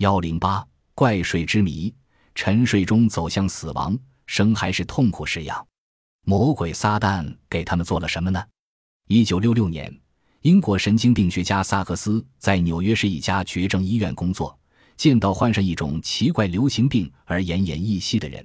[0.00, 1.94] 幺零八怪睡之谜，
[2.34, 5.66] 沉睡中走向死亡，生还是痛苦式样？
[6.24, 8.42] 魔鬼撒旦给他们做了什么呢？
[9.08, 9.94] 一九六六年，
[10.40, 14.58] 英国神经病学家萨克斯在纽约市一家绝症医院工作，
[14.96, 18.42] 见到患上一种奇怪流行病而奄奄一息的人。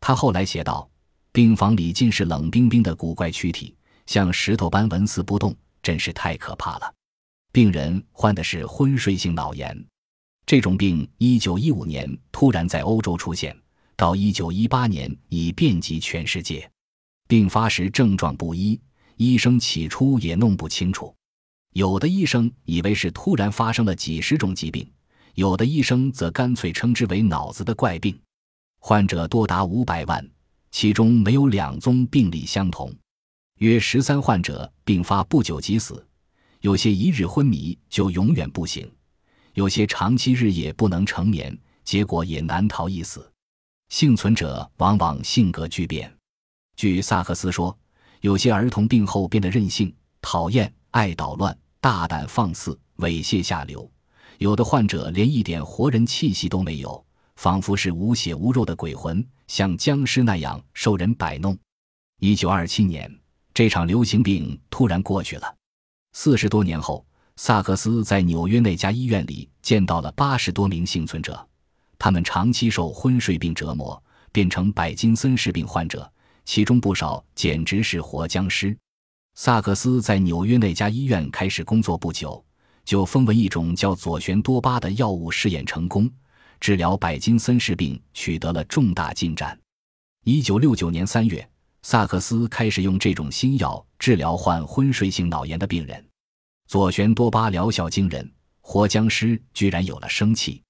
[0.00, 0.90] 他后来写道
[1.30, 3.76] ：“病房里尽是冷冰冰的古怪躯体，
[4.06, 5.54] 像石头般纹丝不动，
[5.84, 6.92] 真是太可怕了。”
[7.52, 9.86] 病人患的是昏睡性脑炎，
[10.50, 13.56] 这种病一九一五年突然在欧洲出现，
[13.94, 16.68] 到一九一八年已遍及全世界。
[17.28, 18.76] 病发时症状不一，
[19.14, 21.14] 医生起初也弄不清楚。
[21.74, 24.84] 有的医生以为是突然发生了几十种疾病，
[25.36, 28.20] 有的医生则干脆称之为脑子的怪病。
[28.80, 30.28] 患者多达五百万，
[30.72, 32.92] 其中没有两宗病例相同，
[33.58, 36.04] 约十三患者病发不久即死。
[36.60, 38.90] 有些一日昏迷就永远不醒，
[39.60, 43.30] 有些长期日夜不能成眠，结果也难逃一死。
[43.90, 46.10] 幸存者往往性格巨变。
[46.76, 47.78] 据萨克斯说，
[48.22, 53.86] 有些儿童病后变得任性、讨厌、爱捣乱、大胆放肆、猥亵下流；
[54.38, 57.04] 有的患者连一点活人气息都没有，
[57.36, 61.54] 仿佛是无血无肉的鬼魂，像僵尸那样受人摆弄。
[62.20, 63.14] 一九二七年，
[63.52, 65.54] 这场流行病突然过去了。
[66.14, 67.04] 四十多年后，
[67.42, 71.48] 萨克斯在纽约那家医院里见到了八十多名幸存者，
[71.98, 76.06] 他们长期受昏睡病折磨，变成柏金森氏病患者，
[76.44, 78.76] 其中不少简直是活僵尸。
[79.36, 82.44] 萨克斯在纽约那家医院开始工作不久，
[82.84, 86.10] 就风闻一种叫左旋多巴的药物试验成功，
[86.60, 89.58] 治疗柏金森氏病取得了重大进展。
[90.24, 91.48] 一九六九年三月。
[91.80, 96.04] 萨克斯开始用这种新药治疗患昏睡性脑炎的病人，
[96.70, 100.62] 左旋多巴疗效惊人，活僵尸居然有了生气，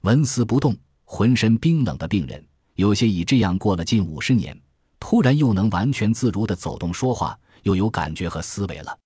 [0.00, 2.42] 纹丝不动、浑身冰冷的病人，
[2.76, 4.58] 有些已这样过了近五十年，
[4.98, 8.98] 突然又能完全自如地走动说话，又有感觉和思维了。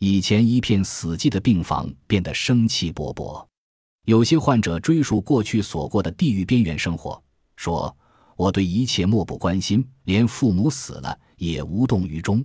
[0.00, 3.46] 以前一片死寂的病房变得生气勃勃，
[4.06, 7.22] 有些患者追溯过去所过的地狱边缘生活，
[7.54, 7.96] 说。
[8.34, 12.44] 我对一切漠不关心，连父母死了也无动于衷。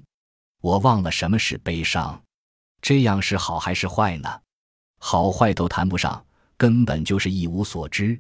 [0.62, 2.22] 我忘了什么是悲伤，
[2.82, 4.30] 这样是好还是坏呢？
[5.00, 6.26] 好坏都谈不上，
[6.58, 8.20] 根本就是一无所知。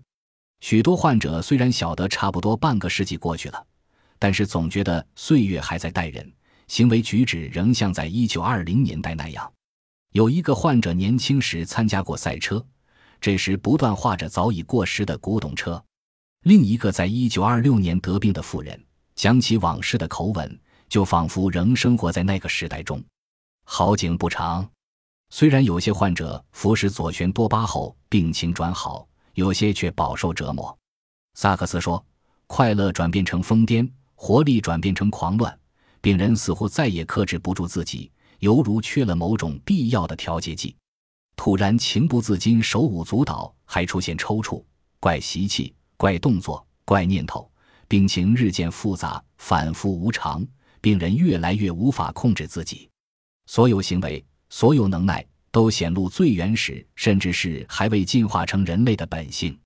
[0.62, 3.66] 许多患者虽然晓得差不多半个世纪过去了，
[4.18, 6.30] 但是总觉得岁月还在待人，
[6.68, 9.52] 行为举止仍像在一九二零年代那样。
[10.12, 12.66] 有一个患者年轻时参加过赛车，
[13.22, 15.81] 这时不断画着早已过时的古董车。
[16.44, 18.81] 另一个在一九二六年得病的妇人
[19.16, 23.03] 讲起往事的口吻，就仿佛仍生活在那个时代中。
[23.72, 24.68] 好景不长，
[25.30, 30.75] 虽然有些患者服食左旋多巴后病情转好，有些却饱受折磨。
[31.35, 32.03] 萨克斯说
[32.47, 35.56] ：“快乐转变成疯癫，活力转变成狂乱，
[36.02, 40.75] 病人似乎再也克制不住自己，犹如缺了某种必要的调节剂，
[41.36, 44.66] 突然情不自禁、手舞足蹈，还出现抽搐、
[45.00, 47.50] 怪习气。”怪动作、怪念头，
[47.88, 50.44] 病情日渐复杂、反复无常，
[50.81, 52.90] 病人越来越无法控制自己，
[53.50, 59.60] 所有行为、所有能耐都显露最原始，甚至是还未进化成人类的本性。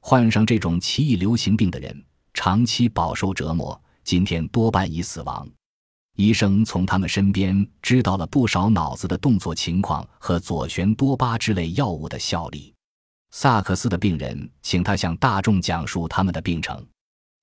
[0.00, 2.04] 患上这种奇异流行病的人，
[2.34, 5.48] 长期饱受折磨，今天多半已死亡。
[6.16, 12.74] 医生从他们身边知道了不少脑子的动作情况和左旋多巴之类药物的效力。
[13.30, 16.84] 萨克斯的病人请他向大众讲述他们的病程。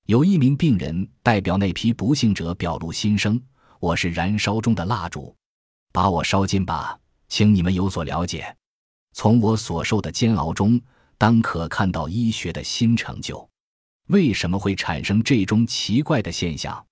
[0.07, 3.41] 有一名病人代表那批不幸者表露心声
[3.79, 5.33] ：“我是燃烧中的蜡烛，
[5.97, 8.55] 把我烧尽吧，请你们有所了解。
[9.13, 10.79] 从我所受的煎熬中，
[11.17, 13.49] 当可看到医学的新成就。
[14.09, 16.85] 为什么会产生这种奇怪的现象？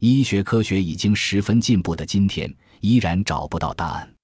[0.00, 4.14] 医学科学已经十分进步的今天，依然找不到答案。”